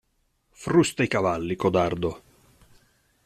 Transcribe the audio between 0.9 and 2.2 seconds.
i cavalli, codardo.